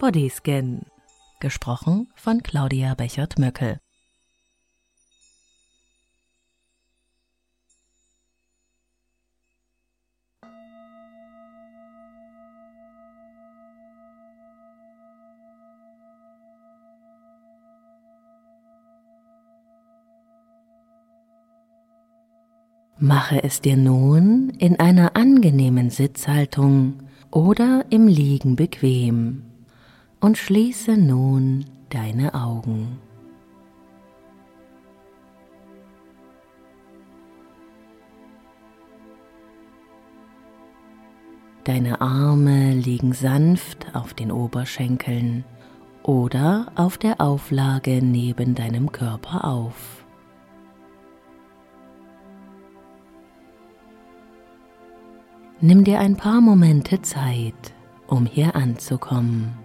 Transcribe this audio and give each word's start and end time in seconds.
Bodyscan. 0.00 0.86
Gesprochen 1.40 2.08
von 2.14 2.42
Claudia 2.42 2.94
Bechert-Möckel. 2.94 3.80
Mache 22.98 23.44
es 23.44 23.60
dir 23.60 23.76
nun 23.76 24.48
in 24.58 24.80
einer 24.80 25.14
angenehmen 25.14 25.90
Sitzhaltung 25.90 27.02
oder 27.30 27.84
im 27.90 28.06
Liegen 28.08 28.56
bequem 28.56 29.49
und 30.20 30.36
schließe 30.36 30.96
nun 30.96 31.64
deine 31.88 32.34
Augen. 32.34 32.98
Deine 41.64 42.00
Arme 42.00 42.72
liegen 42.74 43.12
sanft 43.12 43.94
auf 43.94 44.14
den 44.14 44.32
Oberschenkeln 44.32 45.44
oder 46.02 46.72
auf 46.74 46.96
der 46.96 47.20
Auflage 47.20 48.00
neben 48.02 48.54
deinem 48.54 48.90
Körper 48.92 49.44
auf. 49.44 50.04
Nimm 55.60 55.84
dir 55.84 56.00
ein 56.00 56.16
paar 56.16 56.40
Momente 56.40 57.02
Zeit, 57.02 57.74
um 58.06 58.24
hier 58.24 58.56
anzukommen 58.56 59.59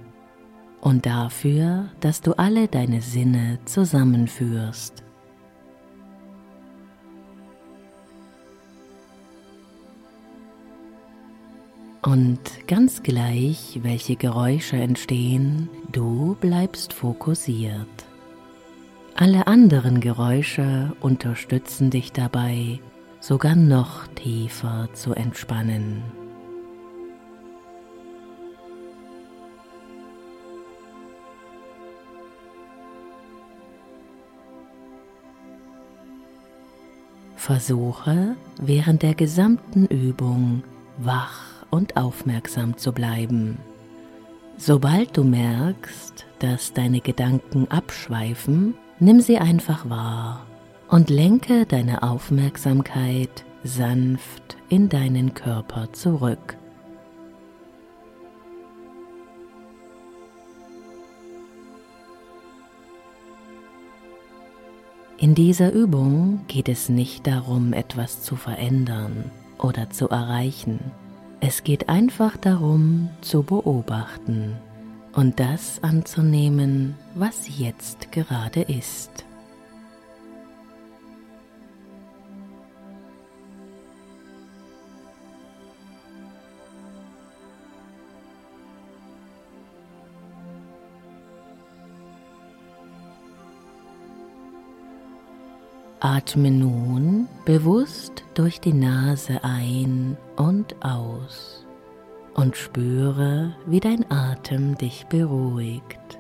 und 0.86 1.08
dafür, 1.08 1.90
dass 2.00 2.22
du 2.22 2.34
alle 2.34 2.68
deine 2.68 3.02
Sinne 3.02 3.58
zusammenführst. 3.66 5.04
Und 12.04 12.40
ganz 12.68 13.02
gleich, 13.02 13.80
welche 13.82 14.16
Geräusche 14.16 14.76
entstehen, 14.76 15.70
du 15.92 16.38
bleibst 16.40 16.94
fokussiert. 16.94 18.06
Alle 19.16 19.48
anderen 19.48 20.02
Geräusche 20.02 20.96
unterstützen 21.00 21.90
dich 21.90 22.12
dabei, 22.12 22.80
sogar 23.20 23.56
noch 23.56 24.06
tiefer 24.14 24.90
zu 24.94 25.16
entspannen. 25.16 26.04
Versuche 37.46 38.36
während 38.60 39.04
der 39.04 39.14
gesamten 39.14 39.86
Übung 39.86 40.64
wach 40.98 41.44
und 41.70 41.96
aufmerksam 41.96 42.76
zu 42.76 42.92
bleiben. 42.92 43.60
Sobald 44.58 45.16
du 45.16 45.24
merkst, 45.24 46.26
dass 46.40 46.74
deine 46.74 47.02
Gedanken 47.02 47.68
abschweifen, 47.70 48.74
nimm 49.00 49.22
sie 49.22 49.38
einfach 49.38 49.88
wahr 49.88 50.44
und 50.90 51.12
lenke 51.12 51.68
deine 51.68 52.02
Aufmerksamkeit 52.02 53.46
sanft 53.64 54.58
in 54.70 54.90
deinen 54.90 55.36
Körper 55.36 55.94
zurück. 55.94 56.58
In 65.18 65.34
dieser 65.34 65.72
Übung 65.72 66.42
geht 66.48 66.68
es 66.68 66.90
nicht 66.90 67.26
darum, 67.26 67.72
etwas 67.74 68.22
zu 68.22 68.36
verändern 68.36 69.32
oder 69.58 69.90
zu 69.90 70.10
erreichen. 70.10 70.80
Es 71.40 71.64
geht 71.64 71.88
einfach 71.88 72.36
darum, 72.38 73.10
zu 73.22 73.44
beobachten 73.44 74.56
und 75.14 75.40
das 75.40 75.82
anzunehmen, 75.82 76.96
was 77.14 77.58
jetzt 77.60 78.12
gerade 78.12 78.62
ist. 78.62 79.25
Atme 96.06 96.52
nun 96.52 97.28
bewusst 97.46 98.26
durch 98.36 98.62
die 98.62 98.74
Nase 98.74 99.44
ein 99.44 100.16
und 100.36 100.76
aus 100.86 101.66
und 102.36 102.56
spüre, 102.56 103.56
wie 103.66 103.80
dein 103.80 104.06
Atem 104.12 104.78
dich 104.78 105.08
beruhigt. 105.08 106.20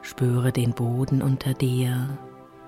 Spüre 0.00 0.50
den 0.50 0.72
Boden 0.72 1.20
unter 1.20 1.52
dir 1.52 2.08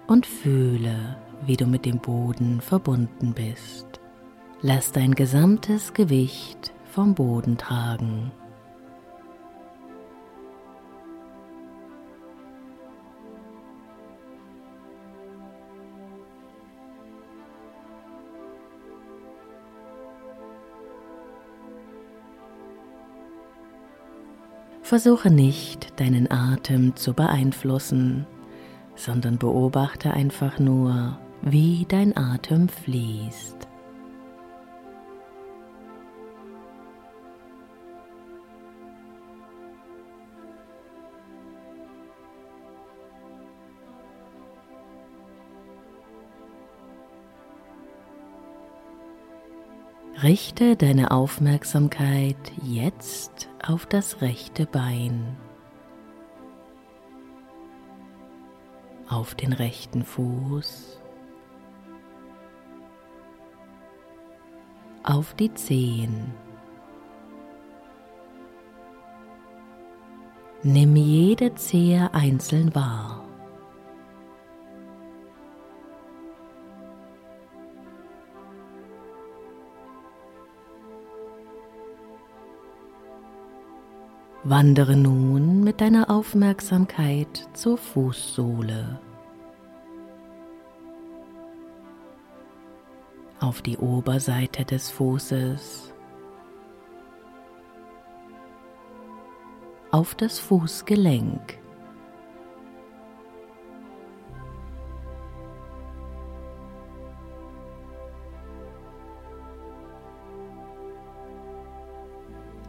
und 0.06 0.26
fühle, 0.26 1.16
wie 1.46 1.56
du 1.56 1.64
mit 1.64 1.86
dem 1.86 1.98
Boden 1.98 2.60
verbunden 2.60 3.32
bist. 3.32 3.87
Lass 4.60 4.90
dein 4.90 5.14
gesamtes 5.14 5.94
Gewicht 5.94 6.72
vom 6.84 7.14
Boden 7.14 7.56
tragen. 7.58 8.32
Versuche 24.82 25.30
nicht, 25.30 26.00
deinen 26.00 26.28
Atem 26.30 26.96
zu 26.96 27.12
beeinflussen, 27.12 28.26
sondern 28.96 29.38
beobachte 29.38 30.12
einfach 30.12 30.58
nur, 30.58 31.16
wie 31.42 31.86
dein 31.88 32.16
Atem 32.16 32.68
fließt. 32.68 33.57
Richte 50.22 50.74
deine 50.74 51.12
Aufmerksamkeit 51.12 52.34
jetzt 52.64 53.48
auf 53.64 53.86
das 53.86 54.20
rechte 54.20 54.66
Bein, 54.66 55.36
auf 59.08 59.36
den 59.36 59.52
rechten 59.52 60.02
Fuß, 60.02 61.00
auf 65.04 65.34
die 65.34 65.54
Zehen. 65.54 66.34
Nimm 70.64 70.96
jede 70.96 71.54
Zehe 71.54 72.12
einzeln 72.12 72.74
wahr. 72.74 73.17
Wandere 84.50 84.96
nun 84.96 85.62
mit 85.62 85.82
deiner 85.82 86.08
Aufmerksamkeit 86.08 87.50
zur 87.52 87.76
Fußsohle. 87.76 88.98
Auf 93.40 93.60
die 93.60 93.76
Oberseite 93.76 94.64
des 94.64 94.88
Fußes. 94.88 95.92
Auf 99.90 100.14
das 100.14 100.38
Fußgelenk. 100.38 101.58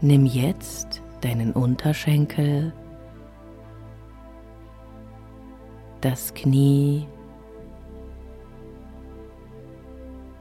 Nimm 0.01 0.25
jetzt 0.25 0.98
deinen 1.21 1.53
Unterschenkel, 1.53 2.73
das 6.01 6.33
Knie 6.33 7.07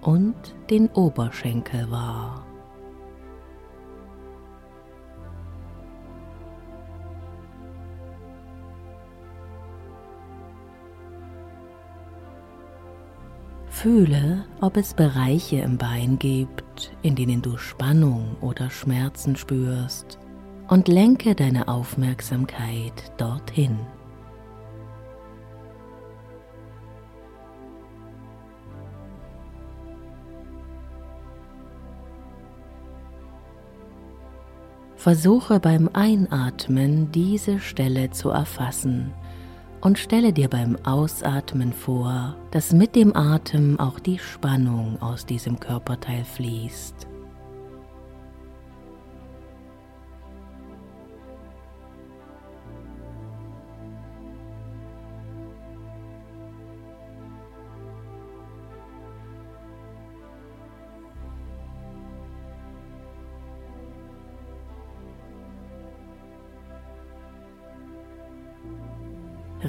und 0.01 0.35
den 0.71 0.89
Oberschenkel 0.91 1.91
wahr. 1.91 2.45
Fühle, 13.71 14.45
ob 14.61 14.77
es 14.77 14.93
Bereiche 14.93 15.57
im 15.59 15.79
Bein 15.79 16.19
gibt, 16.19 16.97
in 17.03 17.15
denen 17.15 17.43
du 17.43 17.57
Spannung 17.57 18.37
oder 18.41 18.71
Schmerzen 18.71 19.37
spürst 19.37 20.19
und 20.69 20.87
lenke 20.89 21.35
deine 21.35 21.69
Aufmerksamkeit 21.69 23.13
dorthin. 23.17 23.79
Versuche 34.97 35.61
beim 35.61 35.89
Einatmen 35.93 37.11
diese 37.13 37.61
Stelle 37.61 38.11
zu 38.11 38.31
erfassen 38.31 39.15
und 39.81 39.97
stelle 39.97 40.33
dir 40.33 40.49
beim 40.49 40.77
Ausatmen 40.85 41.73
vor, 41.73 42.35
dass 42.51 42.73
mit 42.73 42.97
dem 42.97 43.17
Atem 43.17 43.79
auch 43.79 44.01
die 44.01 44.19
Spannung 44.19 45.01
aus 45.01 45.25
diesem 45.25 45.61
Körperteil 45.61 46.25
fließt. 46.25 47.07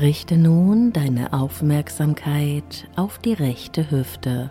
Richte 0.02 0.38
nun 0.38 0.94
deine 0.94 1.34
Aufmerksamkeit 1.34 2.88
auf 2.96 3.18
die 3.20 3.34
rechte 3.34 3.92
Hüfte 3.92 4.50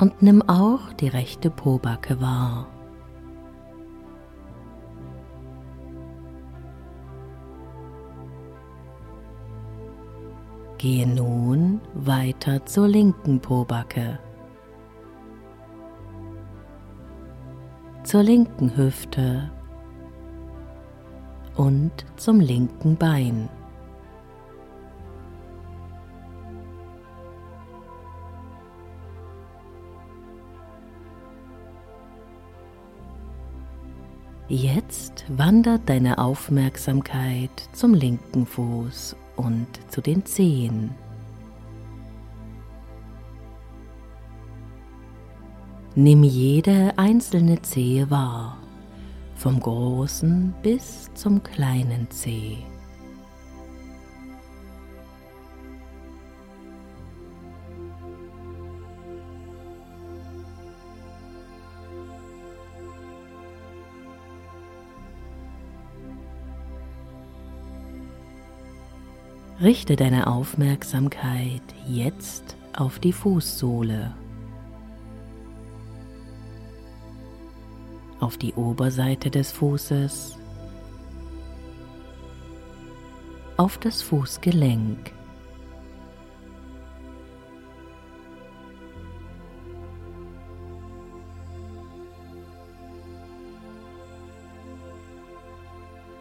und 0.00 0.22
nimm 0.22 0.42
auch 0.48 0.92
die 0.94 1.06
rechte 1.06 1.50
Pobacke 1.50 2.20
wahr. 2.20 2.66
Gehe 10.78 11.06
nun 11.06 11.80
weiter 11.94 12.66
zur 12.66 12.88
linken 12.88 13.38
Pobacke, 13.38 14.18
zur 18.02 18.24
linken 18.24 18.76
Hüfte 18.76 19.52
und 21.56 21.92
zum 22.16 22.40
linken 22.40 22.96
Bein. 22.96 23.48
Jetzt 34.48 35.24
wandert 35.28 35.88
deine 35.88 36.18
Aufmerksamkeit 36.18 37.50
zum 37.72 37.94
linken 37.94 38.46
Fuß 38.46 39.16
und 39.36 39.66
zu 39.88 40.02
den 40.02 40.26
Zehen. 40.26 40.90
Nimm 45.94 46.24
jede 46.24 46.92
einzelne 46.98 47.62
Zehe 47.62 48.10
wahr 48.10 48.58
vom 49.44 49.60
großen 49.60 50.54
bis 50.62 51.12
zum 51.12 51.42
kleinen 51.42 52.10
Zeh. 52.10 52.56
Richte 69.60 69.96
deine 69.96 70.26
Aufmerksamkeit 70.26 71.60
jetzt 71.86 72.56
auf 72.72 72.98
die 72.98 73.12
Fußsohle. 73.12 74.23
Auf 78.24 78.38
die 78.38 78.54
Oberseite 78.54 79.30
des 79.30 79.52
Fußes, 79.52 80.38
auf 83.58 83.76
das 83.76 84.00
Fußgelenk. 84.00 85.12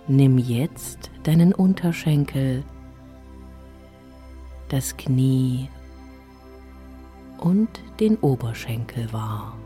Nimm 0.08 0.38
jetzt 0.38 1.10
deinen 1.24 1.54
Unterschenkel, 1.54 2.66
das 4.68 4.98
Knie 4.98 5.70
und 7.38 7.70
den 8.02 8.18
Oberschenkel 8.18 9.12
wahr. 9.14 9.58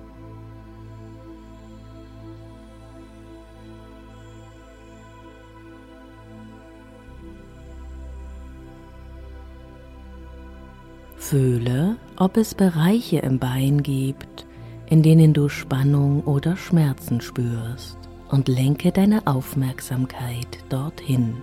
Fühle, 11.29 11.97
ob 12.15 12.37
es 12.37 12.55
Bereiche 12.55 13.17
im 13.17 13.37
Bein 13.37 13.83
gibt, 13.83 14.45
in 14.85 15.03
denen 15.03 15.33
du 15.33 15.49
Spannung 15.49 16.23
oder 16.23 16.55
Schmerzen 16.55 17.19
spürst 17.19 17.97
und 18.29 18.47
lenke 18.47 18.93
deine 18.93 19.27
Aufmerksamkeit 19.27 20.47
dorthin. 20.69 21.35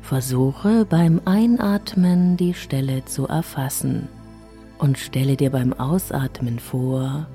Versuche 0.00 0.86
beim 0.86 1.20
Einatmen 1.26 2.38
die 2.38 2.54
Stelle 2.54 3.04
zu 3.04 3.28
erfassen 3.28 4.08
und 4.78 4.96
stelle 4.96 5.36
dir 5.36 5.50
beim 5.50 5.74
Ausatmen 5.74 6.58
vor, 6.58 7.26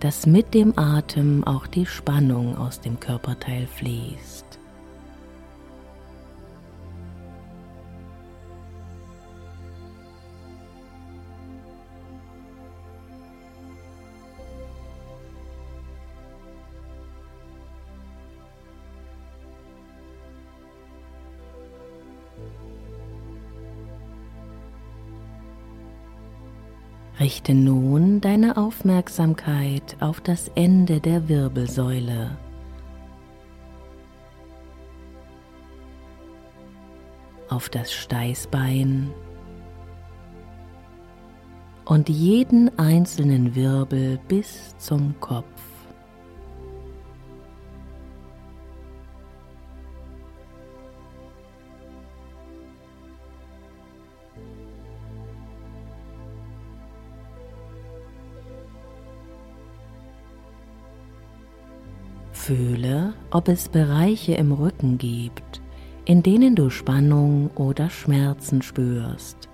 dass 0.00 0.26
mit 0.26 0.54
dem 0.54 0.78
Atem 0.78 1.44
auch 1.44 1.66
die 1.66 1.86
Spannung 1.86 2.56
aus 2.56 2.80
dem 2.80 2.98
Körperteil 2.98 3.66
fließt. 3.66 4.59
Richte 27.20 27.52
nun 27.52 28.22
deine 28.22 28.56
Aufmerksamkeit 28.56 29.96
auf 30.00 30.22
das 30.22 30.50
Ende 30.54 31.00
der 31.00 31.28
Wirbelsäule. 31.28 32.36
auf 37.50 37.68
das 37.68 37.92
Steißbein 37.92 39.12
und 41.84 42.08
jeden 42.08 42.78
einzelnen 42.78 43.56
Wirbel 43.56 44.20
bis 44.28 44.76
zum 44.78 45.18
Kopf. 45.18 45.69
Ob 63.30 63.48
es 63.48 63.68
Bereiche 63.68 64.34
im 64.34 64.52
Rücken 64.52 64.98
gibt, 64.98 65.60
in 66.04 66.22
denen 66.22 66.56
du 66.56 66.70
Spannung 66.70 67.50
oder 67.54 67.90
Schmerzen 67.90 68.62
spürst 68.62 69.48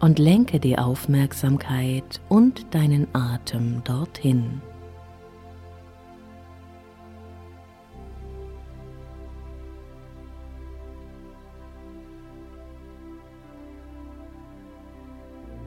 und 0.00 0.18
lenke 0.18 0.60
die 0.60 0.78
Aufmerksamkeit 0.78 2.20
und 2.28 2.74
deinen 2.74 3.08
Atem 3.14 3.82
dorthin. 3.84 4.62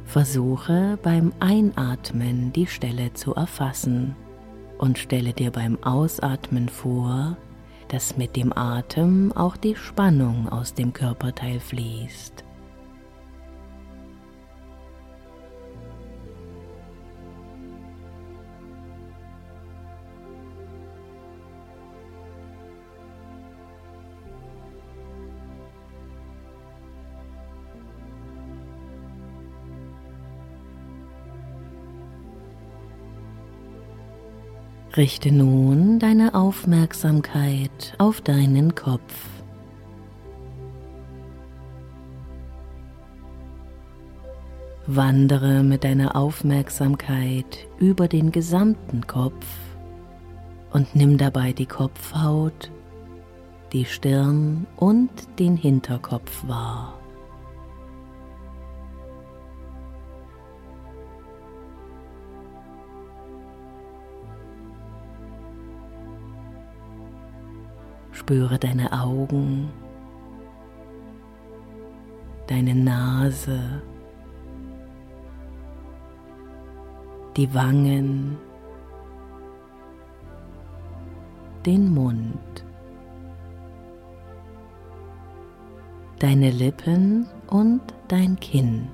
Versuche 0.05 0.99
beim 1.01 1.31
Einatmen 1.39 2.51
die 2.51 2.67
Stelle 2.67 3.13
zu 3.13 3.33
erfassen 3.33 4.15
und 4.81 4.97
stelle 4.97 5.31
dir 5.31 5.51
beim 5.51 5.81
Ausatmen 5.83 6.67
vor, 6.67 7.37
dass 7.87 8.17
mit 8.17 8.35
dem 8.35 8.51
Atem 8.51 9.31
auch 9.31 9.55
die 9.55 9.75
Spannung 9.75 10.49
aus 10.49 10.73
dem 10.73 10.91
Körperteil 10.91 11.59
fließt. 11.59 12.43
Richte 34.97 35.31
nun 35.31 35.99
deine 35.99 36.35
Aufmerksamkeit 36.35 37.95
auf 37.97 38.19
deinen 38.19 38.75
Kopf. 38.75 39.29
Wandere 44.87 45.63
mit 45.63 45.85
deiner 45.85 46.17
Aufmerksamkeit 46.17 47.69
über 47.79 48.09
den 48.09 48.33
gesamten 48.33 49.07
Kopf 49.07 49.45
und 50.73 50.93
nimm 50.93 51.17
dabei 51.17 51.53
die 51.53 51.67
Kopfhaut, 51.67 52.69
die 53.71 53.85
Stirn 53.85 54.67
und 54.75 55.09
den 55.39 55.55
Hinterkopf 55.55 56.45
wahr. 56.47 57.00
Spüre 68.21 68.59
deine 68.59 68.93
Augen, 68.93 69.71
deine 72.45 72.75
Nase, 72.75 73.81
die 77.35 77.51
Wangen, 77.51 78.37
den 81.65 81.91
Mund, 81.91 82.63
deine 86.19 86.51
Lippen 86.51 87.25
und 87.47 87.81
dein 88.07 88.39
Kinn. 88.39 88.87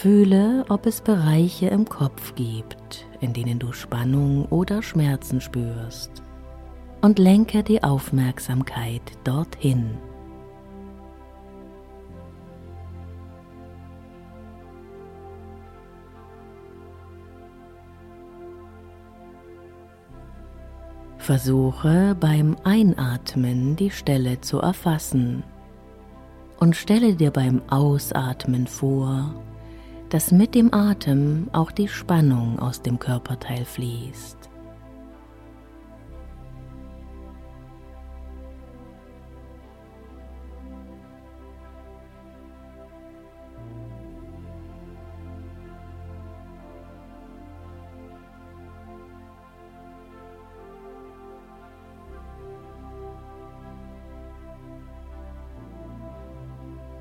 Fühle, 0.00 0.64
ob 0.70 0.86
es 0.86 1.02
Bereiche 1.02 1.66
im 1.66 1.86
Kopf 1.86 2.34
gibt, 2.34 3.04
in 3.20 3.34
denen 3.34 3.58
du 3.58 3.74
Spannung 3.74 4.46
oder 4.46 4.80
Schmerzen 4.82 5.42
spürst 5.42 6.22
und 7.02 7.18
lenke 7.18 7.62
die 7.62 7.82
Aufmerksamkeit 7.82 9.02
dorthin. 9.24 9.98
Versuche 21.18 22.16
beim 22.18 22.56
Einatmen 22.64 23.76
die 23.76 23.90
Stelle 23.90 24.40
zu 24.40 24.60
erfassen 24.60 25.42
und 26.58 26.74
stelle 26.74 27.16
dir 27.16 27.30
beim 27.30 27.60
Ausatmen 27.68 28.66
vor, 28.66 29.34
dass 30.10 30.32
mit 30.32 30.54
dem 30.54 30.74
Atem 30.74 31.48
auch 31.52 31.70
die 31.70 31.88
Spannung 31.88 32.58
aus 32.58 32.82
dem 32.82 32.98
Körperteil 32.98 33.64
fließt. 33.64 34.49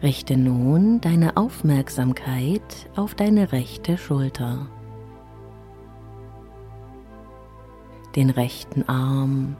Richte 0.10 0.38
nun 0.38 1.00
deine 1.02 1.38
Aufmerksamkeit 1.38 2.90
auf 2.96 3.14
deine 3.14 3.52
rechte 3.52 3.96
Schulter, 3.96 4.66
den 8.16 8.32
rechten 8.32 8.90
Arm, 8.90 9.56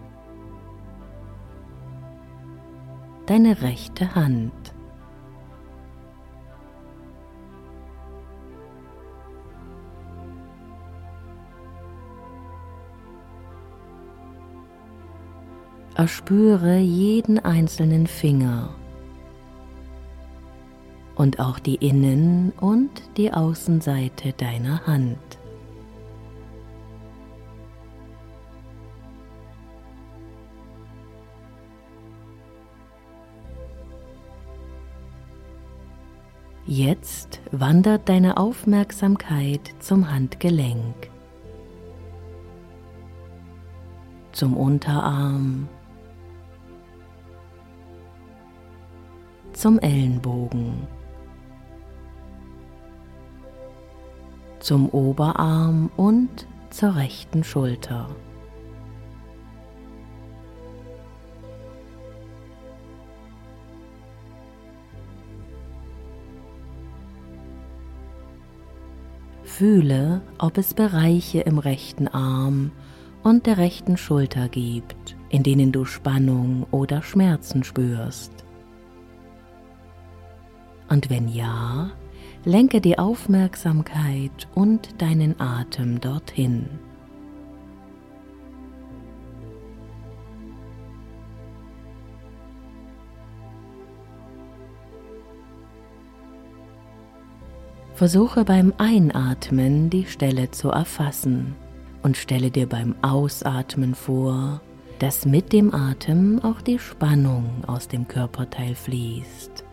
deine 3.28 3.62
rechte 3.62 4.16
Hand. 4.16 4.52
Erspüre 15.94 16.80
jeden 16.80 17.38
einzelnen 17.38 18.08
Finger 18.08 18.79
und 21.20 21.42
auch 21.42 21.60
die 21.60 21.76
Innen- 21.76 22.54
und 22.62 22.90
die 23.18 23.34
Außenseite 23.34 24.32
deiner 24.32 24.88
Hand. 24.88 25.18
Jetzt 36.66 37.42
wandert 37.52 38.08
deine 38.08 38.38
Aufmerksamkeit 38.38 39.74
zum 39.80 40.10
Handgelenk, 40.10 41.10
zum 44.32 44.56
Unterarm, 44.56 45.68
zum 49.52 49.80
Ellenbogen. 49.80 50.88
Zum 54.60 54.90
Oberarm 54.90 55.90
und 55.98 56.48
zur 56.70 56.96
rechten 56.96 57.44
Schulter. 57.44 58.10
Fühle, 69.44 70.22
ob 70.38 70.58
es 70.58 70.74
Bereiche 70.74 71.42
im 71.42 71.58
rechten 71.58 72.08
Arm 72.08 72.72
und 73.24 73.46
der 73.46 73.58
rechten 73.58 73.98
Schulter 73.98 74.48
gibt, 74.48 75.18
in 75.28 75.44
denen 75.44 75.74
du 75.74 75.84
Spannung 75.84 76.66
oder 76.72 77.02
Schmerzen 77.02 77.66
spürst. 77.66 78.32
Und 80.88 81.10
wenn 81.10 81.28
ja, 81.28 81.92
lenke 82.46 82.82
die 82.82 82.98
Aufmerksamkeit 82.98 84.48
und 84.56 85.02
deinen 85.02 85.40
Atem 85.40 86.00
dorthin. 86.00 86.68
Versuche 98.00 98.46
beim 98.46 98.74
Einatmen 98.78 99.90
die 99.90 100.06
Stelle 100.06 100.52
zu 100.52 100.70
erfassen 100.70 101.54
und 102.02 102.16
stelle 102.16 102.50
dir 102.50 102.66
beim 102.66 102.96
Ausatmen 103.02 103.94
vor, 103.94 104.62
dass 105.00 105.26
mit 105.26 105.52
dem 105.52 105.74
Atem 105.74 106.40
auch 106.42 106.62
die 106.62 106.80
Spannung 106.80 107.50
aus 107.68 107.90
dem 107.90 108.08
Körperteil 108.08 108.74
fließt. 108.76 109.66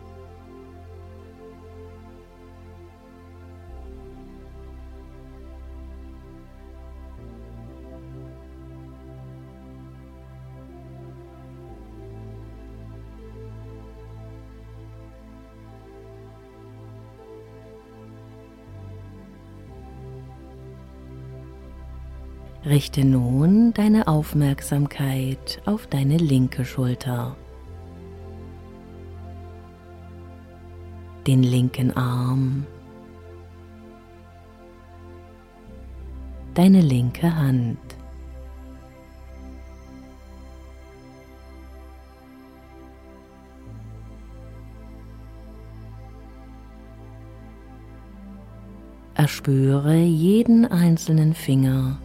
Richte 22.69 23.05
nun 23.05 23.71
deine 23.71 24.09
Aufmerksamkeit 24.09 25.61
auf 25.65 25.87
deine 25.87 26.17
linke 26.17 26.65
Schulter, 26.65 27.37
den 31.25 31.43
linken 31.43 31.95
Arm, 31.95 32.65
deine 36.55 36.81
linke 36.81 37.33
Hand. 37.33 37.79
Erspüre 49.13 49.95
jeden 49.95 50.65
einzelnen 50.65 51.33
Finger 51.33 51.97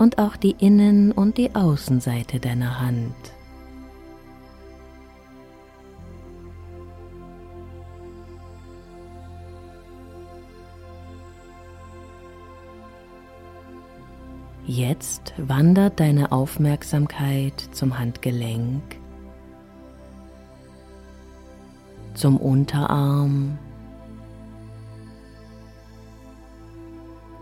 und 0.00 0.18
auch 0.18 0.36
die 0.36 0.56
Innen- 0.58 1.12
und 1.12 1.36
die 1.36 1.54
Außenseite 1.54 2.40
deiner 2.40 2.80
Hand. 2.80 3.14
Jetzt 14.66 15.34
wandert 15.36 16.00
deine 16.00 16.32
Aufmerksamkeit 16.32 17.60
zum 17.72 17.98
Handgelenk, 17.98 18.82
zum 22.14 22.38
Unterarm, 22.38 23.58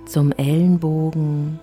zum 0.06 0.32
Ellenbogen, 0.32 1.60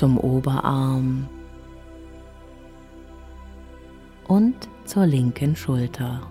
zum 0.00 0.16
Oberarm 0.16 1.28
und 4.28 4.54
zur 4.86 5.04
linken 5.04 5.54
Schulter. 5.54 6.22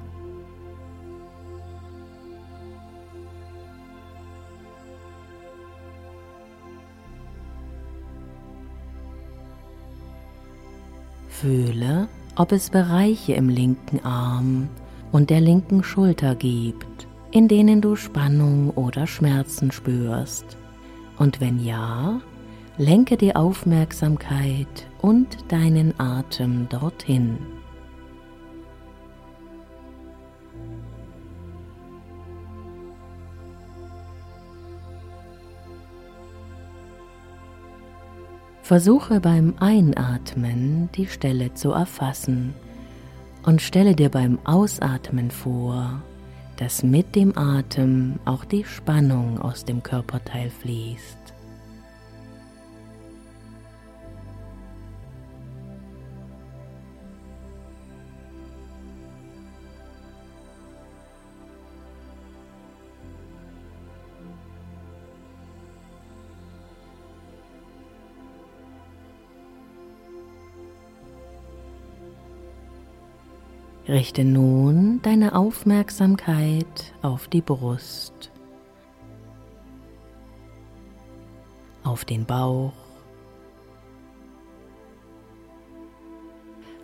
Fühle, 11.27 12.07
ob 12.38 12.51
es 12.51 12.71
Bereiche 12.71 13.33
im 13.33 13.49
linken 13.49 14.03
Arm 14.03 14.67
und 15.11 15.29
der 15.29 15.41
linken 15.41 15.83
Schulter 15.83 16.33
gibt, 16.33 17.07
in 17.29 17.47
denen 17.47 17.81
du 17.81 17.95
Spannung 17.95 18.71
oder 18.71 19.05
Schmerzen 19.05 19.71
spürst. 19.71 20.57
Und 21.19 21.39
wenn 21.39 21.63
ja, 21.63 22.19
lenke 22.79 23.17
die 23.17 23.36
Aufmerksamkeit 23.36 24.88
und 25.01 25.51
deinen 25.51 26.00
Atem 26.00 26.69
dorthin. 26.69 27.38
Versuche 38.61 39.20
beim 39.20 39.55
Einatmen 39.59 40.87
die 40.96 41.07
Stelle 41.07 41.53
zu 41.55 41.72
erfassen 41.72 42.53
und 43.44 43.61
stelle 43.61 43.94
dir 43.94 44.09
beim 44.09 44.39
Ausatmen 44.46 45.31
vor, 45.31 46.01
dass 46.55 46.83
mit 46.83 47.13
dem 47.15 47.37
Atem 47.37 48.20
auch 48.24 48.46
die 48.46 48.63
Spannung 48.63 49.37
aus 49.37 49.65
dem 49.65 49.83
Körperteil 49.83 50.50
fließt. 50.50 51.19
Richte 73.89 74.23
nun 74.23 75.01
deine 75.01 75.33
Aufmerksamkeit 75.33 76.93
auf 77.01 77.27
die 77.27 77.41
Brust, 77.41 78.31
auf 81.83 82.05
den 82.05 82.23
Bauch, 82.23 82.71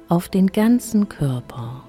auf 0.09 0.29
den 0.29 0.47
ganzen 0.47 1.07
Körper. 1.07 1.83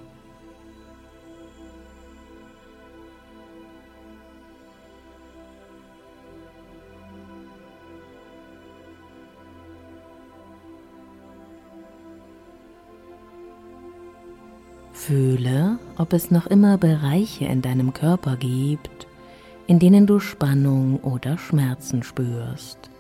Fühle, 15.07 15.79
ob 15.99 16.13
es 16.13 16.33
noch 16.33 16.49
immer 16.49 16.79
Bereiche 16.79 17.45
in 17.45 17.63
deinem 17.63 17.93
Körper 17.93 18.37
gibt, 18.37 19.07
in 19.69 19.79
denen 19.79 20.05
du 20.05 20.19
Spannung 20.19 20.99
oder 20.99 21.39
Schmerzen 21.39 22.03
spürst. 22.03 22.91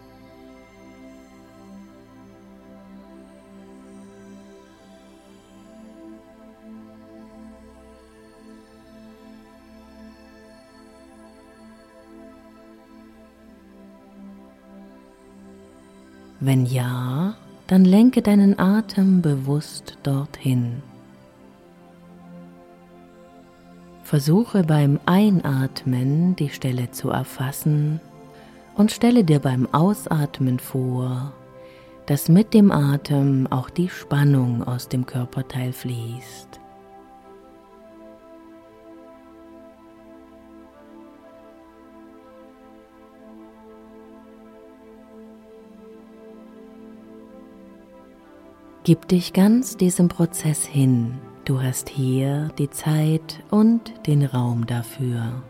Wenn 16.39 16.67
ja, 16.67 17.35
dann 17.67 17.85
lenke 17.85 18.23
deinen 18.23 18.57
Atem 18.61 19.23
bewusst 19.23 19.99
dorthin. 20.05 20.85
Versuche 24.07 24.63
beim 24.63 25.01
Einatmen 25.05 26.37
die 26.37 26.51
Stelle 26.51 26.93
zu 26.93 27.11
erfassen 27.11 27.99
und 28.77 28.93
stelle 28.93 29.25
dir 29.25 29.41
beim 29.41 29.67
Ausatmen 29.75 30.61
vor, 30.61 31.33
dass 32.07 32.29
mit 32.29 32.55
dem 32.55 32.71
Atem 32.71 33.49
auch 33.51 33.69
die 33.69 33.89
Spannung 33.89 34.63
aus 34.63 34.89
dem 34.89 35.07
Körperteil 35.07 35.73
fließt. 35.73 36.61
Gib 48.85 49.09
dich 49.09 49.33
ganz 49.33 49.77
diesem 49.77 50.07
Prozess 50.07 50.65
hin 50.65 51.19
Du 51.47 51.63
hast 51.63 51.89
hier 51.89 52.49
die 52.59 52.69
Zeit 52.71 53.45
und 53.51 53.93
den 54.09 54.25
Raum 54.25 54.67
dafür. 54.67 55.45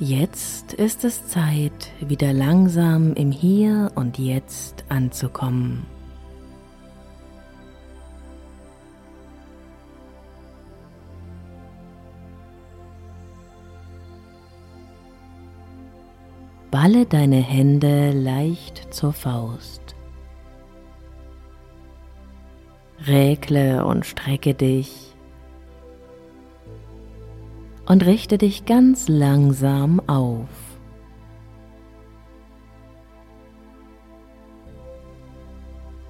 Jetzt 0.00 0.74
ist 0.74 1.02
es 1.02 1.26
Zeit, 1.26 1.90
wieder 1.98 2.32
langsam 2.32 3.14
im 3.14 3.32
Hier 3.32 3.90
und 3.96 4.16
Jetzt 4.16 4.84
anzukommen. 4.88 5.86
Balle 16.70 17.04
deine 17.04 17.42
Hände 17.42 18.12
leicht 18.12 18.94
zur 18.94 19.12
Faust. 19.12 19.96
Räkle 23.04 23.84
und 23.84 24.06
strecke 24.06 24.54
dich 24.54 25.07
und 27.88 28.04
richte 28.04 28.38
dich 28.38 28.66
ganz 28.66 29.08
langsam 29.08 30.00
auf. 30.06 30.48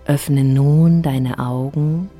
Öffne 0.04 0.42
nun 0.42 1.02
deine 1.02 1.38
Augen 1.38 2.10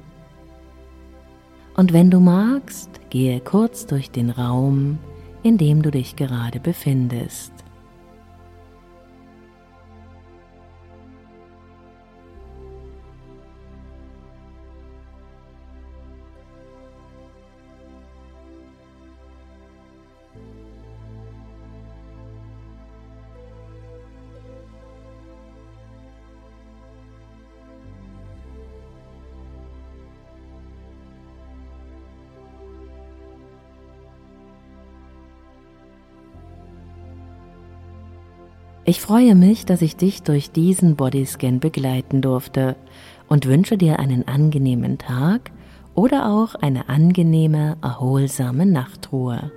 und 1.79 1.93
wenn 1.93 2.11
du 2.11 2.19
magst, 2.19 2.91
gehe 3.09 3.41
kurz 3.41 3.87
durch 3.87 4.11
den 4.11 4.31
Raum, 4.31 4.99
in 5.45 5.59
dem 5.59 5.81
du 5.81 5.93
dich 5.93 6.17
gerade 6.17 6.59
befindest. 6.59 7.53
Ich 38.89 39.03
freue 39.03 39.35
mich, 39.35 39.67
dass 39.67 39.83
ich 39.83 39.97
dich 39.97 40.23
durch 40.23 40.51
diesen 40.51 40.97
Bodyscan 40.97 41.61
begleiten 41.61 42.23
durfte 42.23 42.75
und 43.29 43.45
wünsche 43.45 43.77
dir 43.77 43.99
einen 43.99 44.27
angenehmen 44.27 44.97
Tag 44.97 45.51
oder 45.95 46.31
auch 46.31 46.55
eine 46.55 46.89
angenehme, 46.89 47.77
erholsame 47.83 48.65
Nachtruhe. 48.65 49.53